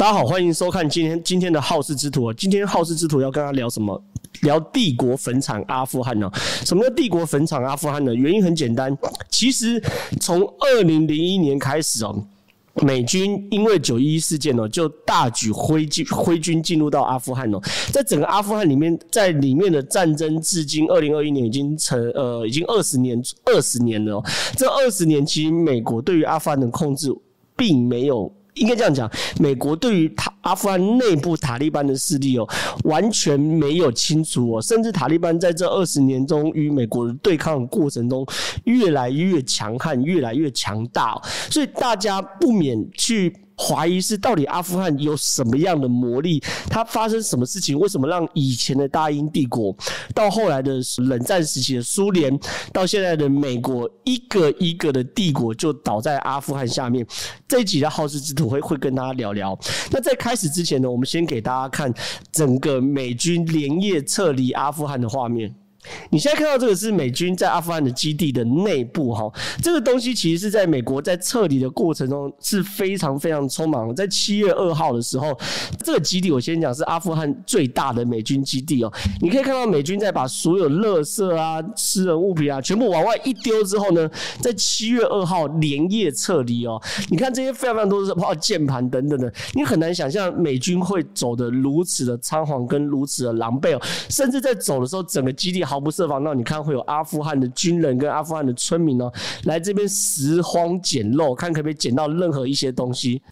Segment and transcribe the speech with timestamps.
[0.00, 2.32] 大家好，欢迎收看今天今天的好事之徒。
[2.32, 4.02] 今天好事之徒要跟他聊什么？
[4.40, 6.26] 聊帝国坟场阿富汗呢？
[6.64, 8.14] 什么叫帝国坟场阿富汗呢？
[8.14, 8.96] 原因很简单，
[9.28, 9.78] 其实
[10.18, 12.26] 从二零零一年开始哦，
[12.76, 17.60] 美军因为九一一事件哦，就大举挥军挥军进入到阿富汗哦，
[17.92, 24.24] 在整个阿富汗里面，在里面的战争至今二零二一年已经成呃已经二十年二十年了。
[24.56, 27.14] 这二十年其实美国对于阿富汗的控制
[27.54, 28.32] 并没有。
[28.54, 32.48] 应该这样讲，美国对于塔阿富汗内部塔利班的势力哦，
[32.84, 38.26] 完全没有清除哦，甚至塔利班在这二十年中与美国的对抗的过程中，
[38.64, 43.34] 越来越强悍，越来越强大，所以大家不免去。
[43.60, 46.42] 怀疑是到底阿富汗有什么样的魔力？
[46.70, 47.78] 它发生什么事情？
[47.78, 49.76] 为什么让以前的大英帝国，
[50.14, 52.36] 到后来的冷战时期的苏联，
[52.72, 57.06] 到现在的美国，一个一个的帝国就倒在阿富汗下面？
[57.46, 59.58] 这一集的好事之徒会会跟大家聊聊。
[59.90, 61.92] 那在开始之前呢，我们先给大家看
[62.32, 65.54] 整个美军连夜撤离阿富汗的画面。
[66.10, 73.94] 你现在看到这个是美军在阿富汗的基地的内部哈，这个东西其实是在美国在撤离的过程中是非常非常匆忙。
[73.94, 75.34] 在七月二号的时候，
[75.82, 78.92] 这个基地我先讲是阿富汗最大的美军基地哦。
[79.22, 86.78] 你可以看到美军在把所有垃圾啊、私人物品啊全部往外一丢之后呢，在七月二号连夜撤离哦。
[87.08, 95.60] 你看这些非常非常多的包括键盘等等的，你很难想象美军会走得如此的仓皇跟如此的狼狈哦，甚至在走的时候，整个基地。
[95.70, 99.08] 毫不设防，那你看会有阿富汗的军人跟阿富汗的村民哦，
[99.44, 103.22] 来这边拾荒捡漏，看可不可以捡到任何一些东西。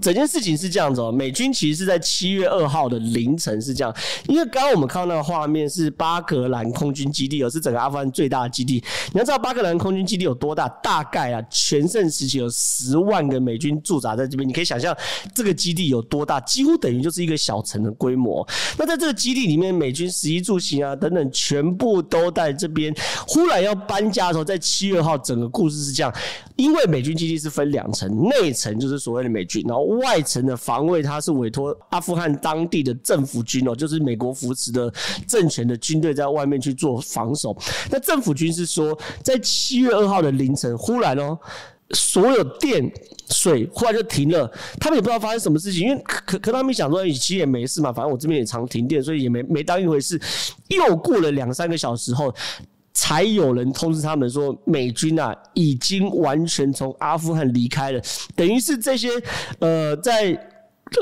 [0.00, 3.92] 整件事情是这样子哦，美军其实是在七月二号的凌晨是这样，
[4.28, 8.74] 因为刚刚我们看到那个画面是巴格兰空军基地哦，是整个阿富汗最大的基地。
[9.12, 10.68] 你要知道巴格兰空军基地有多大？
[10.82, 14.96] 大概啊，全盛时期有十万个美军驻扎在这边，你可以想象
[15.34, 18.46] 这个基地有多大，几乎等于就是一个小城的规模。
[18.78, 21.63] 那在这个基地里面，美军十一住行啊等等全。
[21.64, 22.94] 全部都在这边。
[23.26, 26.12] 忽然要搬家的时候，在七月号，整个故事是这样：
[26.56, 34.92] 因为美军基地是分两层，内层就是所谓的美军，然后外层的防卫，它是委托阿富汗当地的政府军哦，就是美国扶持的
[35.26, 37.56] 政权的军队在外面去做防守。
[37.90, 41.38] 那政府军是说，在七月二号的凌晨，忽然哦。
[41.90, 42.90] 所有电
[43.30, 44.50] 水忽然就停了，
[44.80, 50.20] 他们也不知道发生什么事情，因为可可他们想说，其实也没事嘛，反正我这边也常停电，所以也没没当一回事。
[50.68, 52.34] 又过了两三个小时后，
[52.92, 58.00] 才有人通知他们说，美军啊已经完全从阿富汗离开了，
[58.34, 59.08] 等于是这些
[59.58, 60.50] 呃在。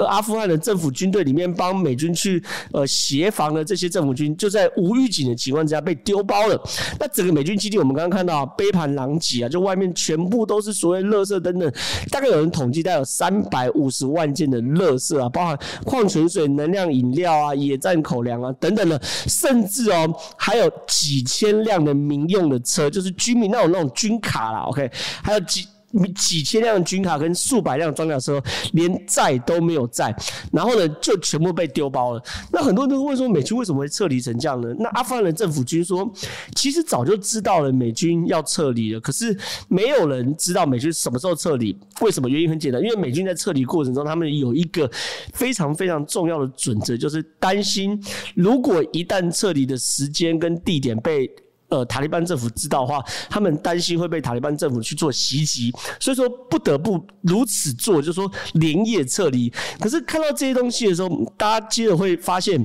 [0.07, 2.43] 阿富汗的政府军队里面帮美军去
[2.73, 6.61] 呃协防的这些政府军，就在无预警的情况之下被丢包了。
[6.99, 11.73] 那整个美军基地，我们刚刚看到啊杯盘狼藉啊，就外面全部都是所谓垃圾等等，
[12.11, 24.91] 大概有人统计，大概有三百五十万件的垃圾啊，包含矿泉水、能量饮料啊、野战口粮啊等等的，甚至哦还有几千辆的民用的车，就是军民那种那种军卡啦，OK，
[25.23, 25.67] 还有几。
[26.15, 28.43] 几千辆军卡跟数百辆装甲车，
[28.73, 30.13] 连载都没有载，
[30.51, 32.23] 然后呢，就全部被丢包了。
[32.51, 34.75] 那很多人都问说，美军为什么会撤离成这样呢？
[34.79, 36.13] 那阿富汗的政府军说，
[36.57, 39.39] 其实早就知道了美军要撤离了，可是
[39.69, 41.79] 没有人知道美军什么时候撤离。
[42.01, 42.29] 为什么？
[42.33, 44.91] 原因很简单，因为美军在撤离过程中，他们有一个
[45.35, 48.03] 非常非常重要的准则，就是担心
[48.35, 51.31] 如果一旦撤离的时间跟地点被
[51.73, 59.51] 呃，塔利班政府知道的话，他们担心会被塔利班政府去做袭击，所以说不得不如此做，就是说连夜撤离。
[59.81, 62.63] 可是看到这些东西的时候，大家接着会发现。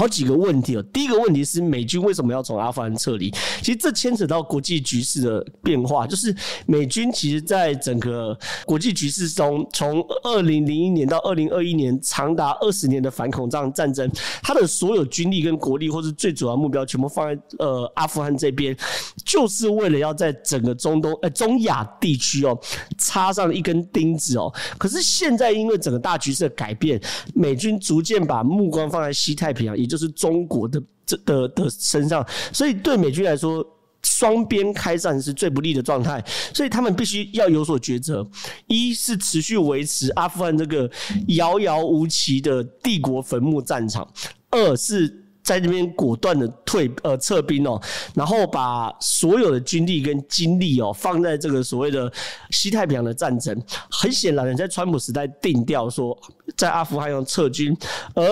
[0.00, 0.82] 好几个问题哦。
[0.94, 3.30] 第一个问题是美军为什么要从阿富汗撤离？
[3.60, 6.06] 其实这牵扯到国际局势的变化。
[6.06, 6.34] 就是
[6.64, 8.34] 美军其实在整个
[8.64, 14.10] 国际局势中，从二零零一年到二零二一年，长达二十年的反恐战战争，
[14.42, 18.74] 它的所有军力跟国力，或是最主要目标，全部放在呃阿富汗这边，
[19.22, 22.58] 就是为了要在整个中东呃中亚地区哦
[22.96, 24.50] 插上一根钉子哦。
[24.78, 26.98] 可是现在因为整个大局势的改变，
[27.34, 29.76] 美军逐渐把目光放在西太平洋。
[29.76, 33.66] 也就是中国的这的的身上，所以对美军来说，
[34.02, 38.26] 双边开战是最不利的状态，所以他们必须要有所抉择：
[38.68, 40.88] 一是持续维持阿富汗这个
[41.28, 44.06] 遥遥无期的帝国坟墓战场；
[44.50, 47.80] 二是在这边果断的退呃撤兵哦，
[48.14, 52.10] 然后把所有的军力跟精力哦放在这个所谓的
[52.50, 53.60] 西太平洋的战争。
[53.90, 56.16] 很显然，在川普时代定调说
[56.56, 57.76] 在阿富汗要撤军，
[58.14, 58.22] 而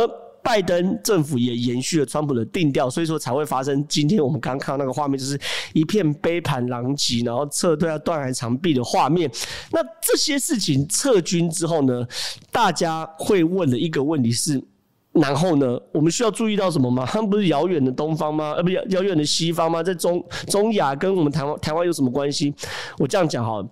[0.43, 5.39] 拜登政府也延续了川普的定调，所以说才会发生今天我们刚看到那个画面，就是
[5.75, 9.31] 一片杯盘狼藉，然后撤退要断崖长壁的画面。
[9.71, 12.07] 那这些事情撤军之后呢，
[12.51, 14.63] 大家会问的一个问题是：
[15.13, 17.05] 然后呢，我们需要注意到什么吗？
[17.07, 18.53] 他们不是遥远的东方吗？
[18.53, 19.83] 呃，不，遥遥远的西方吗？
[19.83, 22.55] 在中中亚跟我们台湾台湾有什么关系？
[22.99, 23.69] 我这样讲好了，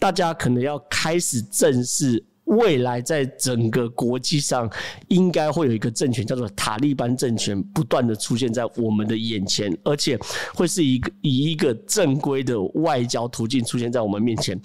[0.00, 2.24] 大家可能要开始正视。
[2.48, 4.70] 未来在整个国际上，
[5.08, 10.18] 应该会有一个政权叫做塔利班政权，不断的出现在我们的眼前，而且
[10.54, 14.58] 会是一个以一个正规的外交途径出现在我们面前。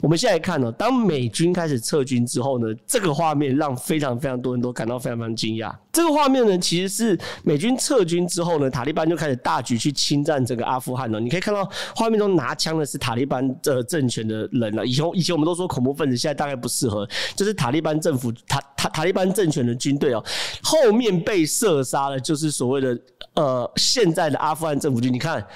[0.00, 5.74] 我们现在看呢，当美军开始撤军之后呢，这个画面让非常非常多人都感到非常非常惊讶。
[5.94, 11.20] 这个画面呢，其实是美军撤军之后呢，塔利班就开始大举去侵占这个阿富汗了。
[11.20, 14.84] 你可以看到画面中拿枪的是塔利班的政权的人了。
[14.84, 17.08] 以前以前我们都说恐怖分子，现在大概不适合。
[17.36, 20.24] 就是塔利班政府，塔塔塔利班政权的军队哦，
[20.62, 22.98] 后面被射杀了，就是所谓的
[23.34, 25.12] 呃现在的阿富汗政府军。
[25.12, 25.46] 你看，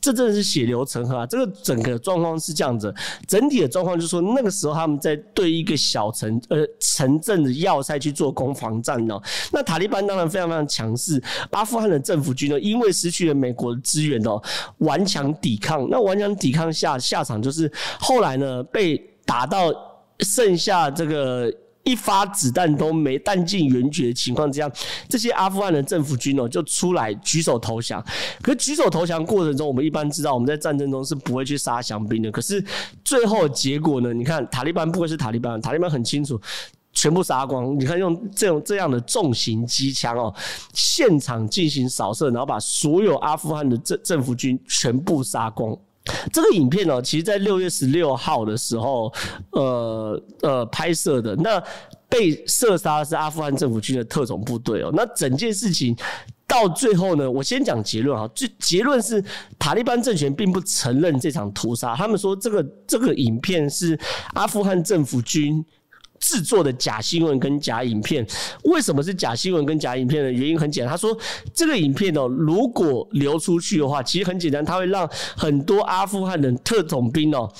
[0.00, 1.26] 这真的是血流成河啊！
[1.26, 2.94] 这个整个状况是这样子，
[3.26, 9.20] 整体的状况就是说，那个时候他们在对一个小城呃城镇的要塞去做攻防战哦。
[9.52, 14.40] 那塔利班当然非常非常强势，阿富汗的政府军呢，因为失去了美国的支援哦，
[14.78, 15.88] 顽强抵抗。
[15.90, 19.72] 那顽强抵抗下下场就是后来呢被打到。
[20.20, 21.52] 剩下这个
[21.84, 24.70] 一发子弹都没，弹尽援绝的情况之下，
[25.08, 28.04] 这些阿富汗的政府军哦就出来举手投降。
[28.42, 32.32] 可举手投降过程中，我们一般知道我们在战争中是不会去杀降兵的。
[32.32, 32.64] 可是
[33.04, 34.12] 最后结果呢？
[34.12, 36.40] 你看塔利班不会是塔利班，塔利班很清楚，
[36.92, 37.78] 全部杀光。
[37.78, 40.34] 你看用这种这样的重型机枪哦，
[40.72, 45.76] 现场进行扫射，然后把所有阿富汗的政政府军全部杀光。
[46.32, 49.12] 这个影片呢，其实在六月十六号的时候，
[49.52, 51.34] 呃呃拍摄的。
[51.36, 51.62] 那
[52.08, 54.90] 被射杀是阿富汗政府军的特种部队哦。
[54.94, 55.96] 那整件事情
[56.46, 58.28] 到最后呢，我先讲结论哈。
[58.34, 59.24] 最结论是，
[59.58, 63.98] 塔利班政权并不承认这场屠杀，他们说这个这个影片是
[64.34, 65.64] 阿富汗政府军。
[66.24, 68.26] 制作的假新闻跟假影片，
[68.62, 70.32] 为什么是假新闻跟假影片呢？
[70.32, 71.14] 原因很简单，他说
[71.52, 75.06] 这个影片哦，如果流出去的话，其实很简单，他会让
[75.36, 77.52] 很多阿富汗的特种兵哦。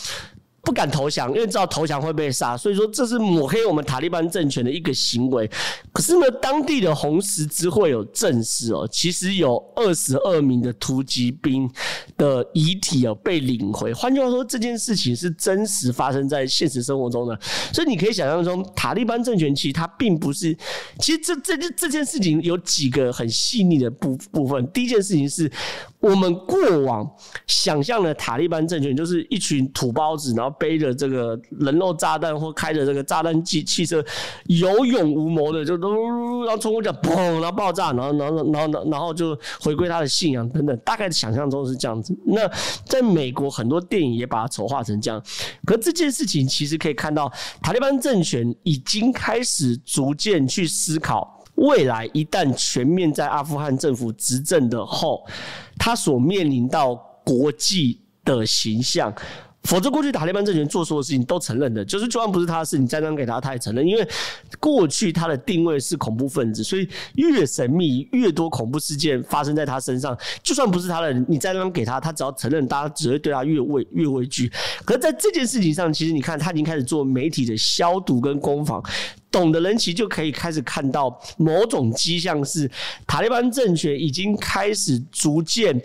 [0.64, 5.48] 不敢投降，因为知道投降会被杀，所以说这是抹黑我们塔利班政权的一个行为。
[5.92, 11.70] 可是呢，当地的红十字会有证实哦，其实有二十二名的突击兵
[12.16, 13.92] 的遗体哦被领回。
[13.92, 17.38] 换句话说，这件事情是真实发生在现实生活中的。
[17.72, 20.56] 所以你可以想象中，塔利班政权其实它并不是，
[20.98, 24.66] 其实这这这这件事情有几个很细腻的部部分。
[24.72, 25.50] 第一件事情是。
[26.04, 27.10] 我们过往
[27.46, 34.04] 想象的塔利班政权就是一群土包子，然后背着这个人肉炸弹或开着这个炸弹机汽车，
[34.44, 42.14] 有勇无谋的就嘟，然后冲过去砰，然后爆炸，然后然后然后然后就回归他的信仰等等，大概想象中是这样子。
[42.26, 42.46] 那
[42.84, 45.22] 在美国很多电影也把它丑化成这样，
[45.64, 51.30] 可这件事情其实可以看到，塔利班政权已经开始逐渐去思考。
[51.56, 55.24] 未来一旦全面在阿富汗政府执政的后，
[55.78, 56.94] 他所面临到
[57.24, 59.14] 国际的形象。
[59.64, 63.86] 否则，过去塔利班政权做所有事情都承认的，就是就算不是他的事，你栽赃给他，他也承认。
[63.86, 64.06] 因为
[64.60, 74.52] 过去他的定位是恐怖分子，所以越神秘、越多恐怖事件发生在他身上，就算不是他的，你栽赃给他，他只要承认，大家只会对他越畏越畏惧。
[74.84, 78.84] 可是在这件事情上，其实你看，他已经开始做媒体的消毒跟攻防。
[79.34, 82.70] 懂的人其实就可以开始看到某种迹象，是
[83.04, 85.76] 塔利班政权已经开始逐渐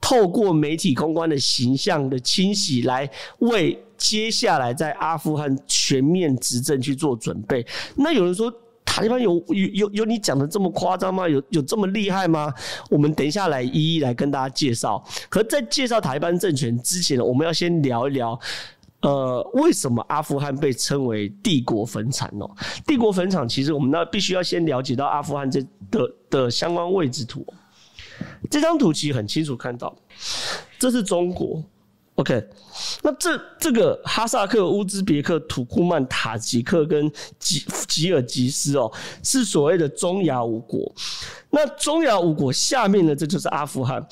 [0.00, 7.66] 透过媒体公关的形象的清洗，来为接下来在阿富汗全面执政去做准备。
[7.96, 8.52] 那有人说
[8.84, 11.28] 塔利班有有有有你讲的这么夸张吗？
[11.28, 12.54] 有有这么厉害吗？
[12.88, 15.02] 我们等一下来一一来跟大家介绍。
[15.28, 18.38] 可在介绍塔利班政权之前呢，我们要先聊一聊。
[19.02, 22.46] 呃，为什么阿富汗被称为帝国坟场呢？
[22.86, 27.44] 帝国坟场其实我们那必须要先了解到阿富汗这的的相关位置图。
[28.50, 29.94] 这张图其实很清楚看到，
[30.78, 31.62] 这是中国。
[32.16, 32.46] OK，
[33.02, 38.92] 那这这个哈萨克、乌兹别克、土库曼、塔吉克跟吉吉尔吉斯哦，
[39.24, 40.94] 是所谓的中亚五国。
[41.54, 44.02] 那中亚五国下面呢，这就是阿富汗。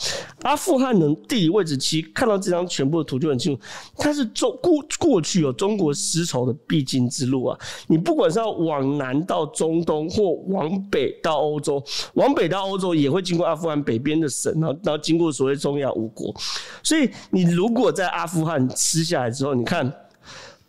[0.43, 3.63] 阿富汗的地理位置，其实看到这张全部的图就很清楚，
[3.97, 7.59] 它是中过过去有中国丝绸的必经之路啊。
[7.87, 11.83] 你不管是要往南到中东，或往北到欧洲，
[12.13, 16.35] 往北到欧洲也会经过阿富汗北边的省，然后然后经过所谓中亚五国。
[16.83, 19.91] 所以你如果在阿富汗吃下来之后，你看。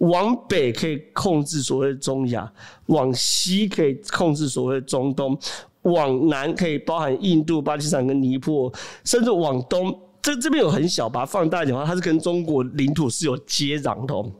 [0.01, 2.51] 往北可以控制所谓中亚，
[2.87, 5.37] 往西可以控制所谓中东，
[5.83, 14.31] 往南可以包含印度、巴基斯坦跟尼泊尔，甚至往东，这这边有很小，把它放大一点的话，它是跟中国领土是有接壤的哦。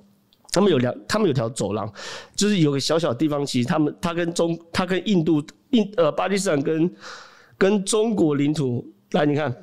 [0.52, 1.92] 他们有两，他们有条走廊，
[2.36, 6.94] 就是有个小小地方，其实他们他跟中，他跟印度、印呃巴基斯坦跟
[7.58, 9.56] 跟中国领土，来你看。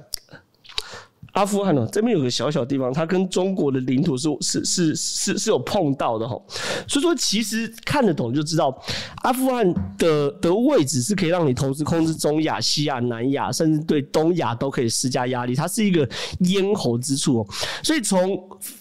[1.32, 6.40] 阿富汗哦，这边有个小小地方，它跟中国的领土是是是是是有碰到的哈，
[6.88, 8.76] 所以说其实看得懂就知道，
[9.22, 16.08] 阿富汗的的位置是可以让你投资控制中亚、西亚、南亚，甚至对东亚都可以施加压力，它是一个
[16.40, 17.46] 咽喉之处哦，
[17.82, 18.40] 所以从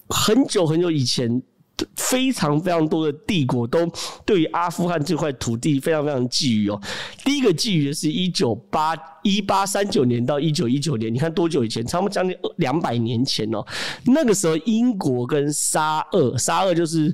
[0.10, 1.42] 很久很久以前。
[1.96, 3.90] 非常非常多的帝国都
[4.26, 6.82] 对于阿富汗这块土地非常非常觊觎哦。
[7.24, 11.86] 第一个觊觎的是一九八一八三九年到一九一九年，你看多久以前？
[11.86, 13.66] 差不多将近两百年前哦。
[14.06, 17.14] 那个时候，英国跟沙俄，沙俄就是。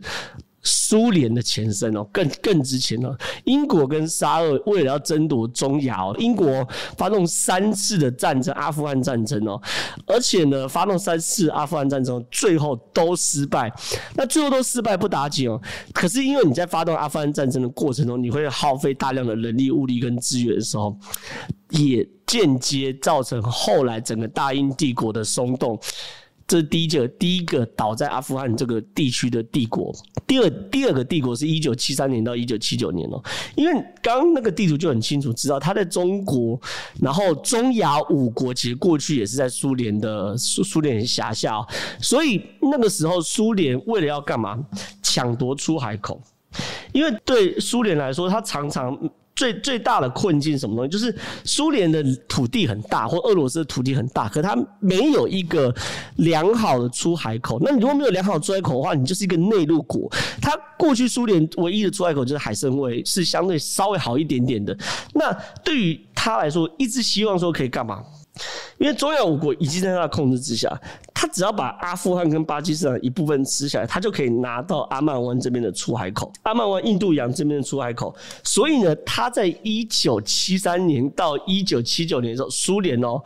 [0.63, 6.67] 苏联的前身哦，更更之前哦，英国跟沙俄为了要争夺中亚哦，英国
[6.97, 9.61] 发动三次的战争，阿富汗战争哦，
[10.07, 13.71] 而且呢，发动三次阿富汗战争，最后都失败。
[14.15, 15.61] 那最后都失败不打紧哦，
[15.93, 20.97] 可是因为你在发动阿富汗战争的过程中，你会耗费大量的人力、物力跟资源的时候，
[21.71, 25.77] 也间接造成后来整个大英帝国的松动。
[26.45, 29.93] 这是第一个，第一个倒在阿富汗这个地区的帝国。
[30.27, 33.21] 第二，第二个帝国是一九七三年到一九七九年哦。
[33.55, 36.59] 因为刚那个地图就很清楚知道，它在中国，
[37.01, 41.65] 然后中亚五国其实过去也是在苏联的苏苏联辖下，
[42.01, 44.59] 所以那个时候苏联为了要干嘛？
[45.01, 46.21] 抢夺出海口，
[46.91, 48.97] 因为对苏联来说，它常常。
[49.35, 50.89] 最最大的困境什么东西？
[50.89, 55.73] 就是苏联的土地很大，或俄罗斯的土地很大，可它没有一个
[56.17, 57.59] 良好的出海口。
[57.61, 60.11] 那你如果没有良好的出海口的话，你就是一个内陆国。
[60.41, 64.77] 它过去苏联唯一的出海口就是海参崴，是相对稍微好一点点的。
[65.13, 65.31] 那
[65.63, 68.03] 对于他来说，一直希望说可以干嘛？
[68.79, 70.67] 因为中亚五国已经在他的控制之下，
[71.33, 78.15] 只要把阿富汗跟巴基斯坦一部分吃下来，他就可以拿到阿曼湾这边的出海口，阿曼湾、印度洋这边的出海口。
[78.43, 83.21] 所以呢，他在一九七三年到一九七九年的时候，苏联哦。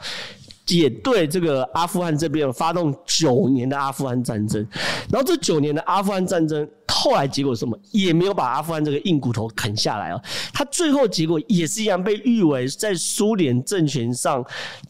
[0.70, 4.68] 也对这个阿富汗这边发动九年的阿富汗战争，
[5.10, 7.78] 然后这九年的阿富汗战争后来结果什么？
[7.92, 10.22] 也没有把阿富汗这个硬骨头啃下来哦。
[10.54, 14.44] 他最后结果也是一样，被誉为在苏联政权上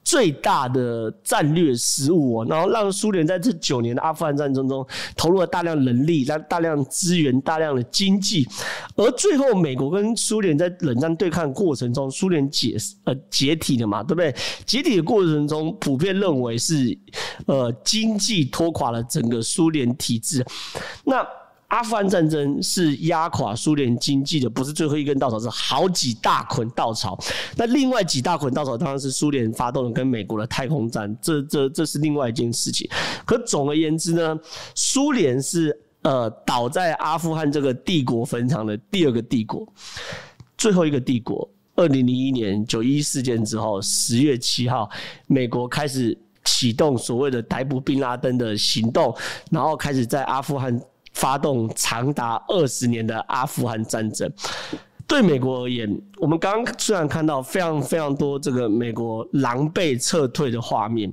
[0.03, 2.45] 最大的战略失误哦。
[2.49, 4.85] 然后让苏联在这九年的阿富汗战争中
[5.15, 8.47] 投入了大量人力、大大量资源、大量的经济，
[8.95, 14.33] 而最后美国跟苏联在冷战对抗过程中，苏联解呃解体了嘛，对不对？
[14.65, 15.57] 解体的过程中。
[15.79, 16.97] 普遍认为是，
[17.45, 20.45] 呃，经济拖垮了整个苏联体制。
[21.05, 21.25] 那
[21.67, 27.17] 阿富汗战争是压垮苏联经济的，不是最后一根稻草，是好几大捆稻草。
[27.55, 32.89] 那另外几大捆稻草当然是苏联发动的跟美国的太空战，这这这是另外一件事情。
[33.25, 34.39] 可总而言之呢，
[34.75, 39.67] 苏联是呃倒在阿富汗这个帝国坟场的第二个帝国，
[40.57, 41.49] 最后一个帝国。
[41.75, 44.89] 二零零一年九一事件之后，十月七号，
[45.27, 49.15] 美国开始启动所谓的逮捕宾拉登的行动，
[49.51, 50.81] 然后开始在阿富汗
[51.17, 54.31] 发动长达二十年的阿富汗战争。
[55.07, 61.11] 对美国而言，我们刚刚虽然看到非常非常多这个美国狼狈撤退的画面，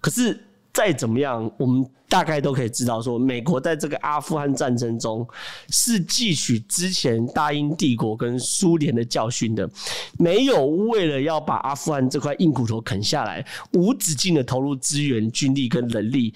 [0.00, 0.38] 可是。
[0.74, 5.24] 再怎么样，我们大概都可以知道，说美国在这个阿富汗战争中
[5.68, 9.70] 是汲取之前大英帝国跟苏联的教训的，
[10.18, 16.34] 没有为了要把阿富汗这块硬骨头啃下来，无止境的投入资源、军力跟人力，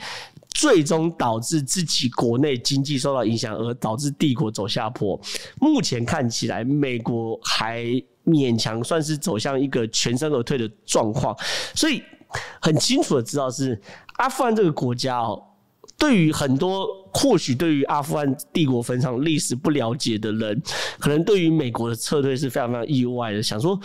[0.58, 5.18] 最终导致自己国内经济受到影响，而导致帝国走下坡。
[5.60, 7.84] 目前看起来，美国还
[8.26, 11.32] 勉强算是走向一个全身而退的状况，
[11.76, 12.02] 所以
[12.60, 13.80] 很清楚的知道是。
[14.16, 15.40] 阿富汗这个国家哦，
[15.98, 20.62] 对于很多或许对于阿富汗帝国坟场历史不了解的人，
[20.98, 23.42] 可能对于美国的撤退是非常非常意外的。
[23.42, 23.78] 想说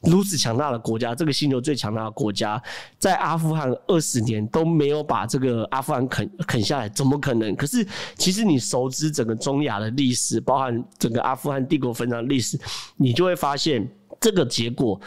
[0.00, 2.60] 如此强大的国家，这个星球最强大的国家，
[2.98, 7.54] 在阿富汗二十年都没有把这个阿富汗啃啃下来，怎么可能？
[7.54, 12.58] 可是其实你熟知整个中亚的历史，包含整个阿富汗帝国坟场历史，
[12.96, 13.86] 你就会发现
[14.18, 14.98] 这个结果。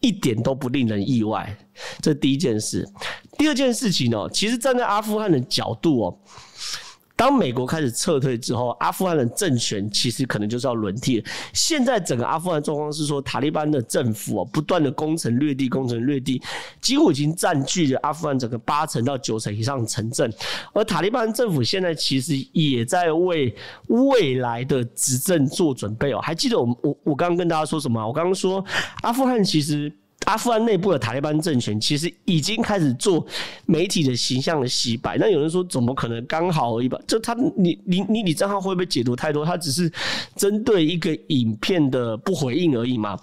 [0.00, 1.56] 一点都不令人意外，
[2.00, 2.86] 这第一件事。
[3.38, 6.18] 第二件事情呢，其实站在阿富汗的角度哦，
[7.16, 11.24] 当美国开始撤退之后，阿富汗的政权其实可能就是要轮替了。
[11.54, 16.40] 现在整个阿富汗状况是说，塔利班的政府哦，不断的攻城略地，攻城略地，
[16.80, 20.30] 几乎已经占据了阿富汗整个八成到九成以上的城镇。
[20.74, 23.54] 而塔利班政府现在其实也在为
[23.88, 26.20] 未来的执政做准备哦。
[26.20, 28.06] 还记得我我我刚刚跟大家说什么？
[28.06, 28.62] 我刚刚说
[29.02, 29.90] 阿富汗其实。
[30.26, 33.24] 阿富汗内部的塔利班政权其实已经开始做
[33.64, 35.16] 媒体的形象的洗白。
[35.18, 36.98] 那有人说，怎么可能刚好而已吧？
[37.06, 39.44] 就他，你你你你账号会不会解读太多？
[39.44, 39.90] 他只是
[40.34, 43.18] 针对一个影片的不回应而已嘛。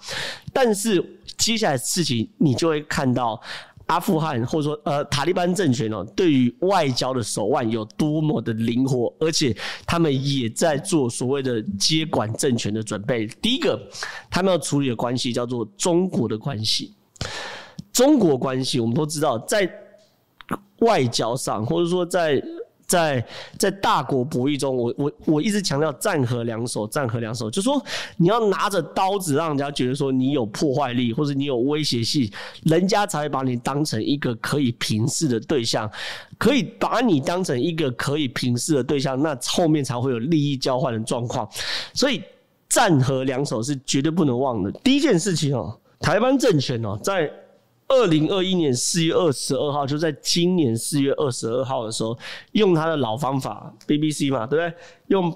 [0.52, 1.02] 但是
[1.36, 3.40] 接下来事情，你就会看到
[3.86, 9.54] 阿富汗或者说呃塔利班政权哦，对于外交的手腕有多么的灵活，而且
[9.86, 13.26] 他们也在做所谓的接管政权的准备。
[13.42, 13.78] 第一个，
[14.30, 16.94] 他们要处理的关系叫做中国的关系。
[17.92, 19.70] 中国关系，我们都知道，在
[20.80, 22.42] 外交上，或者说在
[22.86, 23.24] 在
[23.58, 27.82] 在大国博弈中，我我我一直强调战和两手，战和两手，就说
[28.16, 32.30] 你要拿着刀子，让人家觉得说你有破坏力，或者你有威胁性，
[32.64, 35.90] 人家才会把你当成一个可以平视的对象，
[36.38, 41.48] 可以把你当成一个可以平视的对象，那后面才会有利益交换的状况。
[41.94, 42.22] 所以
[42.68, 44.70] 战和两手是绝对不能忘的。
[44.82, 47.30] 第一件事情哦，台湾政权哦，在
[47.88, 52.16] 二零二一年四月二十二号，就在今年四月二十二号的时候，
[52.52, 54.74] 用他的老方法，BBC 嘛，对不对？
[55.08, 55.34] 用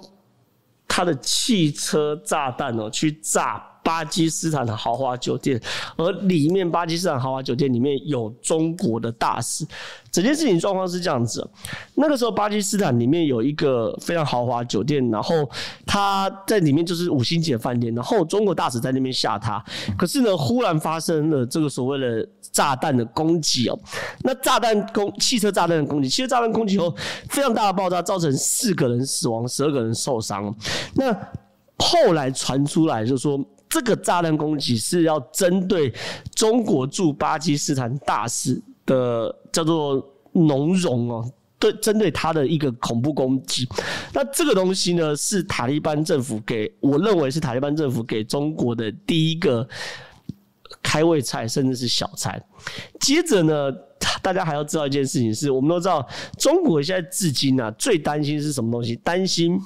[0.86, 5.60] 他的汽车炸弹哦，去炸巴基斯坦的豪华酒店，
[5.96, 9.66] 而里面巴基斯坦豪华酒店里面有中国的大使。
[10.10, 11.46] 整件事情状况是这样子，
[11.94, 15.48] 那个时候巴基斯坦里面有一个非常豪华酒店，然后
[15.86, 19.62] 他在里面就是五星级的饭店，然后中国大使在那边吓他，
[19.96, 22.26] 可是呢，忽然发生了这个所谓的
[22.58, 23.78] 炸弹的攻击哦，
[24.24, 26.92] 那炸弹攻汽车炸弹的攻击，汽车炸弹攻击后
[27.28, 30.52] 非常大的爆炸，造成四个人死亡，十二个人受伤。
[30.94, 31.16] 那
[31.78, 33.38] 后来传出来就是说，
[33.68, 35.94] 这个炸弹攻击是要针对
[36.34, 43.68] 中国驻巴基斯坦大使的叫做农融哦，对，针对他的一个恐怖攻击。
[44.12, 49.68] 那这个东西呢，是塔利班政府给我认为是塔利班政府给中国的第一个
[50.82, 52.40] 开胃菜，甚至是小菜。
[53.00, 53.72] 接着呢，
[54.22, 56.06] 大家还要知道一件事情是，我们都知道
[56.38, 58.96] 中国现在至今啊，最担心是什么东西？
[58.96, 59.60] 担心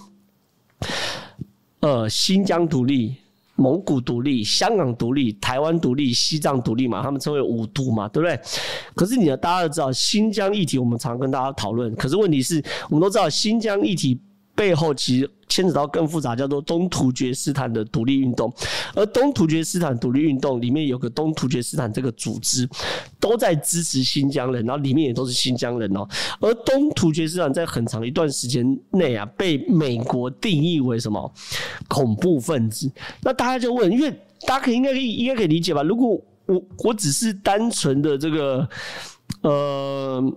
[1.80, 3.16] 呃新疆独立。
[3.54, 8.40] 蒙古独立、香港独立、台湾独立、西藏独立嘛，他们称为五独嘛，对不对？
[8.94, 11.94] 可是你呢，大家都知道新疆议题，我们常跟大家讨论。
[11.94, 14.18] 可是问题是我们都知道新疆议题。
[14.54, 18.52] 背后其实牵扯到更复杂，叫做东突厥斯坦的独立运动。
[18.94, 22.68] 而东突厥斯坦独立运动里面有个东突厥斯坦这个组织，
[23.18, 26.06] 都在支持新疆人，然后里面也都是新疆人哦。
[26.40, 31.32] 而东突厥斯坦在很长一段时间内啊，被美国定义为什么
[31.88, 32.90] 恐怖分子？
[33.22, 34.10] 那大家就问，因为
[34.46, 35.82] 大家可以应该可以应该可以理解吧？
[35.82, 38.68] 如果我我只是单纯的这个
[39.42, 40.32] 呃。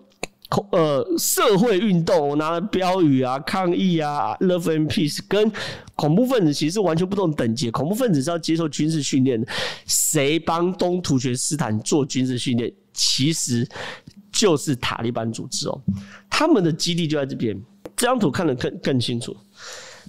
[0.72, 5.52] 呃，社会运动，拿了标语啊，抗议啊，Love and Peace，跟
[5.96, 7.72] 恐怖分子其实是完全不同等级。
[7.72, 9.44] 恐怖分子是要接受军事训练，
[9.86, 12.72] 谁帮东突厥斯坦做军事训练？
[12.94, 13.68] 其实
[14.32, 15.82] 就是塔利班组织哦，
[16.30, 17.60] 他们的基地就在这边。
[17.98, 19.36] 这张图看得更更清楚，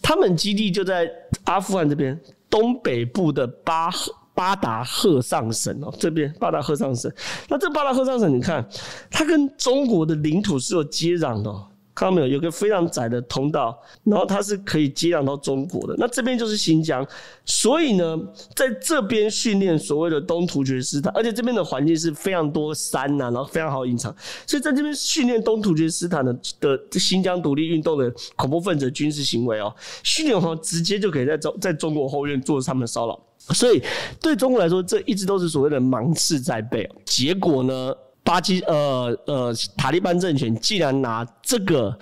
[0.03, 1.09] 他们基地就在
[1.44, 2.20] 阿富汗这边
[2.51, 4.12] 东北部的巴赫。
[4.37, 7.11] 巴达赫尚省哦，这边巴达赫尚省，
[7.49, 8.64] 那这巴达赫尚省，你看
[9.11, 11.51] 它跟中国的领土是有接壤的，
[11.94, 12.27] 看到没有？
[12.27, 15.94] 有个非常窄的通道，然后它是可以接壤到中国的。
[15.96, 17.05] 那这边就是新疆，
[17.46, 18.14] 所以呢，
[18.55, 24.14] 在这边训练所谓的东突厥斯坦，而且这边的环境是非常多山呐，然后非常好隐藏，
[24.46, 33.18] 所以在这边训练东突厥斯坦的的新疆独立运动的恐怖分子军事行为哦，训练完直接就可以在中在中国后院做他们的骚扰。
[33.55, 33.83] 所以
[34.21, 36.89] 对中国来说，这一直都是所谓的芒刺在背。
[37.05, 41.97] 结果呢，巴基呃呃塔利班政权竟然拿这个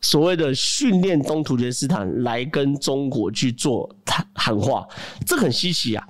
[0.00, 4.86] 所谓的训练东突厥斯坦来跟中国去做谈喊话，
[5.26, 6.06] 这很稀奇啊。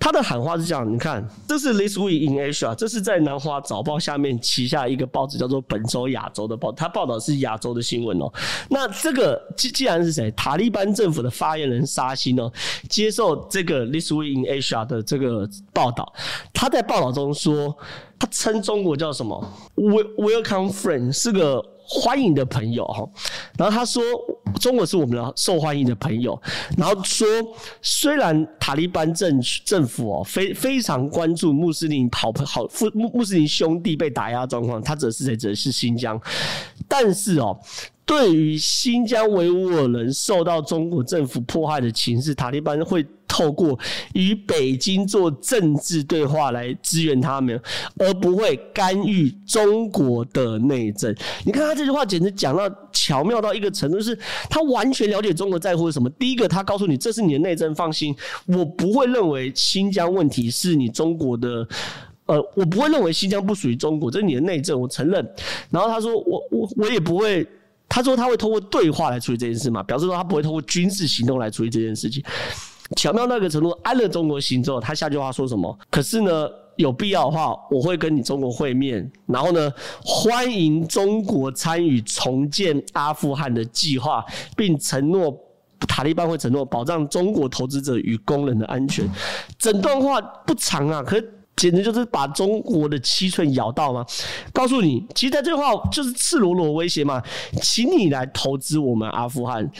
[0.00, 8.32] 他的喊话是这样，你看，这是 This Week in Asia，这是在南华早报下面旗下一个报纸叫做本周亚洲的报，他报道是亚洲的新闻哦。
[8.70, 10.30] 那这个既既然是谁？
[10.30, 12.50] 塔利班政府的发言人沙欣哦，
[12.88, 16.10] 接受这个 This Week in Asia 的这个报道，
[16.54, 17.76] 他在报道中说，
[18.18, 21.62] 他称中国叫什么？Welcome friend，是个。
[21.92, 23.04] 欢迎的朋友哈，
[23.58, 24.00] 然后他说
[24.60, 26.40] 中国是我们的受欢迎的朋友，
[26.78, 27.26] 然后说
[27.82, 35.36] 虽然塔利班政政府哦非非常关注穆斯林好好穆穆斯林兄弟被打压状况，他指的是谁？
[35.36, 36.20] 指的是新疆，
[36.86, 37.58] 但是哦。
[38.06, 43.06] 对于新疆维吾尔人受到中国政府迫害的情势，塔利班会
[43.40, 43.78] 透过
[44.12, 47.58] 与北京做政治对话来支援他们，
[47.96, 51.14] 而不会干预中国的内政。
[51.46, 54.18] 你看他这句话简直讲到巧妙到一个程度，就是
[54.50, 56.10] 他完全了解中国在乎什么。
[56.10, 61.66] 第一个，他告诉你这是你的内政，放心，我不会认为新疆问题是你中国的。
[62.26, 65.26] 呃，我不会认为新疆不属于中国，这是你的内政，我承认。
[65.70, 67.44] 然后他说，我我我也不会，
[67.88, 72.22] 他说他会通过对话来处理这件事嘛，表示说他不会通过军事行动来处理这件事情。
[72.96, 75.78] 巧妙那个程度，安了中国心之后，他下句话说什么？
[75.90, 79.72] 可是呢，有必要的话，我会跟你中国会面，然后呢，
[80.04, 84.24] 欢迎中国参与重建阿富汗的计划，
[84.56, 85.36] 并承诺
[85.88, 89.08] 塔利班会承诺保障中国投资者与工人的安全。
[89.58, 91.34] 整段话不长啊，可是。
[91.56, 94.02] 简直就是把中国的七寸咬到吗？
[94.50, 97.22] 告诉你，其实这句话就是赤裸裸威胁嘛，
[97.60, 99.70] 请你来投资我们阿富汗，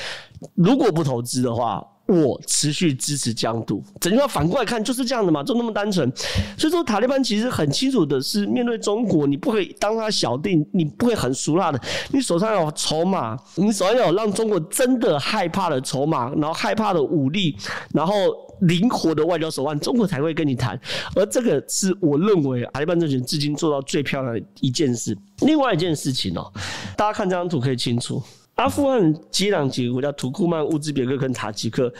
[0.57, 1.83] 如果不投资的话。
[2.11, 6.11] 我持续支持疆独，整句话反过来看就是这样的嘛，就那么单纯。
[6.59, 17.57] 所以说，塔利班其实很清楚的是，面对中国，你不可以当他小弟，你不会很俗辣的，你手上有筹码，你手上有让中国真的害怕的筹码，然后害怕的武力，
[17.94, 18.14] 然后
[18.62, 20.79] 灵活的外交手腕，中国才会跟你谈。
[21.14, 25.16] 而这个是我认为塔利班政权至今做到最漂亮的一件事。
[25.42, 26.53] 另外一件事情哦，
[26.96, 28.20] 大家看这张图可以清楚。
[28.61, 31.90] 阿富汗接壤几个国家，土库曼、乌兹别克跟塔吉克，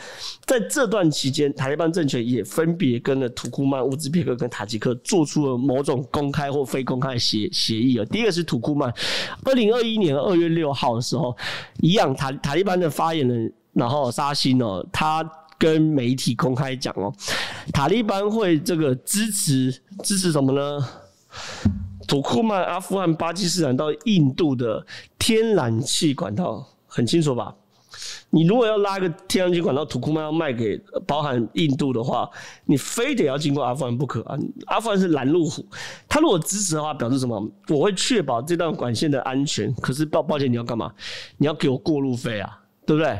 [0.45, 8.05] 在这段期间，塔利班政权也分别跟了土库曼、乌兹别克跟塔吉克做出了某种公开或非公开的协协议啊。
[8.11, 8.93] 第一个是土库曼，
[9.43, 11.35] 二零二一年二月六号的时候，
[11.79, 17.11] 一样塔塔利班的发言人，然后沙欣哦，他跟媒体公开讲哦，
[17.73, 19.71] 塔利班会这个支持
[20.03, 20.87] 支持什么呢？
[22.11, 24.85] 土库曼、阿富汗、巴基斯坦到印度的
[25.17, 27.55] 天然气管道很清楚吧？
[28.31, 32.29] 你如果要拉一个天然气管道，土库曼要卖给包含印度的话，
[32.65, 34.37] 你非得要经过阿富汗不可啊！
[34.65, 35.65] 阿富汗是拦路虎，
[36.09, 37.49] 他如果支持的话，表示什么？
[37.69, 39.73] 我会确保这段管线的安全。
[39.75, 40.91] 可是抱抱歉，你要干嘛？
[41.37, 43.17] 你要给我过路费啊，对不对？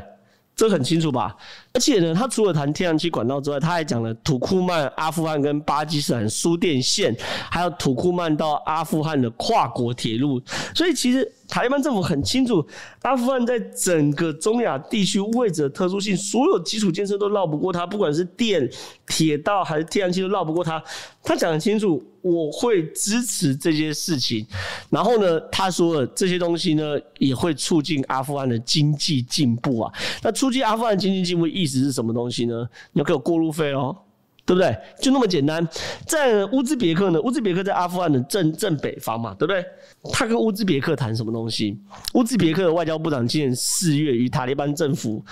[0.62, 1.36] 这很清楚吧？
[1.72, 7.12] 而且呢，他除了谈天然气管道之外，他还讲了土库曼、阿富汗跟巴基斯坦输电线，
[7.50, 10.40] 还有土库曼到阿富汗的跨国铁路。
[10.72, 11.28] 所以其实。
[11.48, 12.66] 塔利班政府很清楚，
[13.02, 18.66] 阿富汗在整个中亚地区位置的特殊性，所有基础建设都绕不过它，不管是电、
[19.06, 20.82] 铁道还是天然气都绕不过它。
[21.22, 24.46] 他讲得清楚，我会支持这些事情。
[24.88, 29.92] 然后呢，他说了这些东西呢，也会促进阿富汗的经济进步啊。
[30.22, 32.66] 那促进阿富汗经济进步意思是什么东西呢？
[32.92, 33.96] 你要给我过路费哦。
[34.44, 34.76] 对不对？
[35.00, 35.66] 就那么简单。
[36.04, 37.20] 在乌兹别克呢？
[37.22, 39.64] 乌兹别克在阿富汗的正正北方嘛，对不对？
[40.12, 41.78] 他跟乌兹别克谈什么东西？
[42.14, 45.24] 乌兹别克的外交部长今年四月与塔利班政府。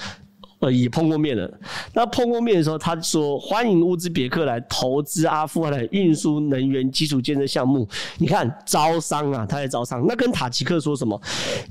[0.61, 1.51] 呃，也碰过面了。
[1.94, 7.88] 那碰过面的时候，他说欢迎乌兹别克来投资阿富汗的运输能源基础建设项目。
[8.18, 10.05] 你看招商啊，他在招商。
[10.07, 11.18] 那跟塔吉克说什么？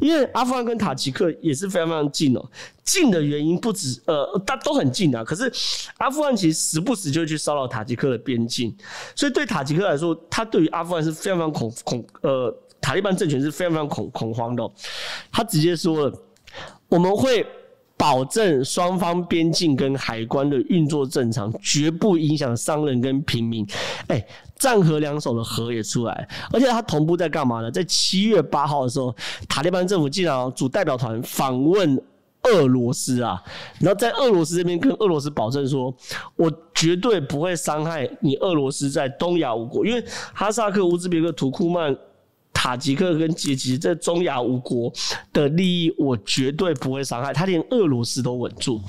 [0.02, 2.43] 因为阿富汗跟塔吉克也是非常非常近哦。
[2.84, 5.23] 近的原因不止呃，大都很近啊。
[5.23, 5.52] 可是
[5.97, 8.75] 阿富汗其实时不时就去骚扰塔吉克的边境，
[9.15, 14.67] 所以对塔吉克来说，他对于阿富汗是非常非常恐恐呃，塔利班政权是非常非常恐恐慌的。
[15.32, 16.19] 他直接说了，
[16.88, 17.45] 我们会。
[17.99, 23.67] 保证双方边境跟海关的运作正常，绝不影响商人跟平民。
[24.07, 27.69] 哎，战和两手的和也出来，而且他同步在干嘛呢？
[27.69, 29.13] 在七月八号的时候，
[29.49, 32.01] 塔利班政府竟然组代表团访问
[32.43, 33.43] 俄罗斯啊，
[33.81, 35.93] 然后在俄罗斯这边跟俄罗斯保证说，
[36.38, 40.01] 我绝对不会伤害你俄罗斯在东亚五国，因为
[40.33, 41.93] 哈萨克、乌兹别克、土库曼。
[42.62, 44.91] 塔吉克跟吉吉在中亚五国
[45.32, 47.32] 的利益，我绝对不会伤害。
[47.32, 48.82] 他连俄罗斯都稳住，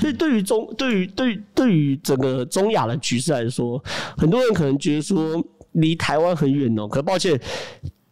[0.00, 3.78] 所以对于中，对于对对于整个中亚的局势来说，
[4.16, 6.88] 很多人可能觉得说离台湾很远哦。
[6.88, 7.38] 可抱歉，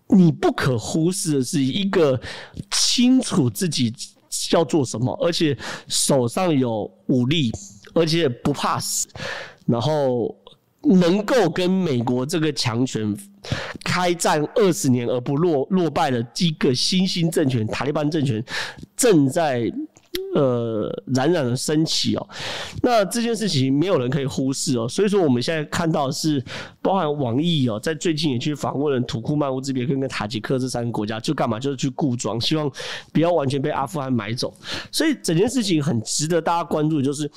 [0.08, 2.20] 你不可忽视的是一个
[2.70, 3.90] 清楚自己
[4.52, 7.50] 要做什么，而且手上有武力，
[7.94, 9.08] 而且不怕死，
[9.64, 10.36] 然后。
[10.88, 13.14] 能够跟美国这个强权
[13.84, 18.42] 开战二十年而不落落败的一个新兴政权——塔利班政权，
[18.96, 19.70] 正在
[20.34, 22.28] 呃冉冉升起哦。
[22.82, 24.88] 那这件事情没有人可以忽视哦。
[24.88, 26.42] 所以说，我们现在看到是，
[26.82, 31.58] 包含网易哦，在最近也去访问了土库曼、乌兹别克跟塔吉克这三个国家，就干嘛？
[31.58, 32.70] 就是去固装，希望
[33.12, 34.54] 不要完全被阿富汗买走。
[34.92, 37.30] 所以整件事情很值得大家关注，就是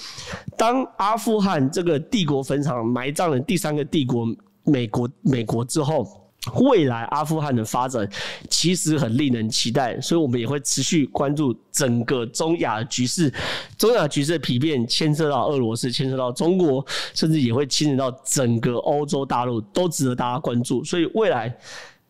[0.57, 4.27] 当阿富汗这个帝国坟场埋葬了第三个帝国——
[4.63, 6.07] 美国，美国之后，
[6.55, 8.09] 未来阿富汗的发展
[8.49, 13.31] 其实很令人期待，所以我们也会持续关注整个中亚局势。
[13.77, 20.83] 中亚局势的疲变牵涉到俄罗斯，牵涉到中国，甚至也会牵扯到整个欧洲大陆，都值得大家关注。
[20.83, 21.55] 所以未来，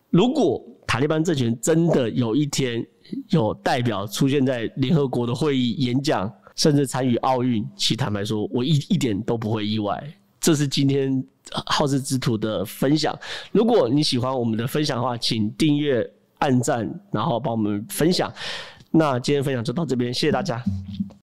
[0.10, 2.86] 如果塔利班政权真的有一天
[3.30, 10.02] 有代表出现在联合国的会议演讲，甚至参与奥运，其实坦白说，我一一点都不会意外。
[10.40, 11.24] 这是今天
[11.66, 13.18] 好事之徒的分享。
[13.52, 18.32] 如果你喜欢我们的分享的话，请订阅、按赞，然后帮我们分享。
[18.92, 20.64] 那今天分享就到这边，谢谢大家。